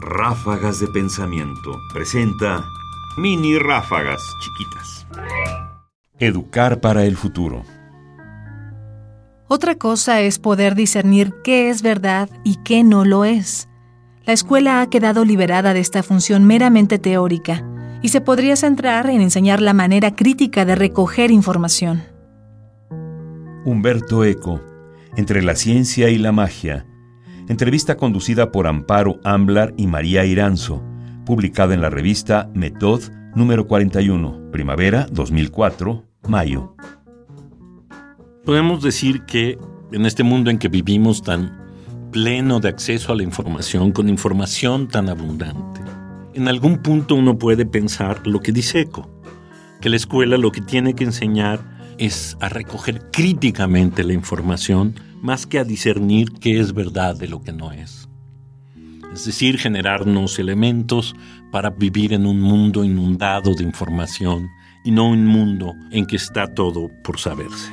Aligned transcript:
Ráfagas 0.00 0.80
de 0.80 0.86
Pensamiento 0.86 1.78
presenta 1.92 2.64
mini 3.18 3.58
ráfagas 3.58 4.22
chiquitas. 4.40 5.06
Educar 6.18 6.80
para 6.80 7.04
el 7.04 7.18
futuro. 7.18 7.64
Otra 9.46 9.74
cosa 9.74 10.22
es 10.22 10.38
poder 10.38 10.74
discernir 10.74 11.34
qué 11.44 11.68
es 11.68 11.82
verdad 11.82 12.30
y 12.44 12.56
qué 12.64 12.82
no 12.82 13.04
lo 13.04 13.26
es. 13.26 13.68
La 14.24 14.32
escuela 14.32 14.80
ha 14.80 14.88
quedado 14.88 15.26
liberada 15.26 15.74
de 15.74 15.80
esta 15.80 16.02
función 16.02 16.46
meramente 16.46 16.98
teórica 16.98 17.62
y 18.00 18.08
se 18.08 18.22
podría 18.22 18.56
centrar 18.56 19.10
en 19.10 19.20
enseñar 19.20 19.60
la 19.60 19.74
manera 19.74 20.16
crítica 20.16 20.64
de 20.64 20.76
recoger 20.76 21.30
información. 21.30 22.04
Humberto 23.66 24.24
Eco, 24.24 24.62
Entre 25.16 25.42
la 25.42 25.56
ciencia 25.56 26.08
y 26.08 26.16
la 26.16 26.32
magia, 26.32 26.86
entrevista 27.50 27.96
conducida 27.96 28.52
por 28.52 28.68
Amparo 28.68 29.18
Amblar 29.24 29.74
y 29.76 29.88
María 29.88 30.24
Iranzo, 30.24 30.84
publicada 31.26 31.74
en 31.74 31.80
la 31.80 31.90
revista 31.90 32.48
Metod 32.54 33.02
número 33.34 33.66
41, 33.66 34.52
primavera 34.52 35.08
2004, 35.10 36.06
mayo. 36.28 36.76
Podemos 38.44 38.84
decir 38.84 39.22
que 39.22 39.58
en 39.90 40.06
este 40.06 40.22
mundo 40.22 40.50
en 40.50 40.58
que 40.58 40.68
vivimos 40.68 41.24
tan 41.24 41.58
pleno 42.12 42.60
de 42.60 42.68
acceso 42.68 43.12
a 43.12 43.16
la 43.16 43.24
información, 43.24 43.90
con 43.90 44.08
información 44.08 44.86
tan 44.86 45.08
abundante, 45.08 45.80
en 46.34 46.46
algún 46.46 46.78
punto 46.78 47.16
uno 47.16 47.36
puede 47.36 47.66
pensar 47.66 48.24
lo 48.28 48.38
que 48.38 48.52
dice 48.52 48.82
Eco, 48.82 49.10
que 49.80 49.88
la 49.88 49.96
escuela 49.96 50.38
lo 50.38 50.52
que 50.52 50.60
tiene 50.60 50.94
que 50.94 51.02
enseñar 51.02 51.58
es 51.98 52.36
a 52.40 52.48
recoger 52.48 53.10
críticamente 53.10 54.04
la 54.04 54.12
información 54.12 54.94
más 55.20 55.46
que 55.46 55.58
a 55.58 55.64
discernir 55.64 56.32
qué 56.32 56.60
es 56.60 56.72
verdad 56.72 57.16
de 57.16 57.28
lo 57.28 57.42
que 57.42 57.52
no 57.52 57.72
es. 57.72 58.08
Es 59.12 59.24
decir, 59.24 59.58
generarnos 59.58 60.38
elementos 60.38 61.16
para 61.50 61.70
vivir 61.70 62.12
en 62.12 62.26
un 62.26 62.40
mundo 62.40 62.84
inundado 62.84 63.54
de 63.54 63.64
información 63.64 64.48
y 64.84 64.92
no 64.92 65.08
un 65.08 65.26
mundo 65.26 65.74
en 65.90 66.06
que 66.06 66.14
está 66.16 66.54
todo 66.54 66.90
por 67.02 67.18
saberse. 67.18 67.72